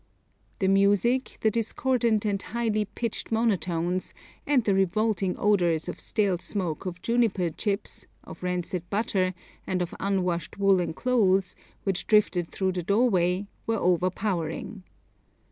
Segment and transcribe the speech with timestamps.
[0.57, 4.15] The music, the discordant and high pitched monotones,
[4.47, 9.35] and the revolting odours of stale smoke of juniper chips, of rancid butter,
[9.67, 14.81] and of unwashed woollen clothes which drifted through the doorway, were overpowering.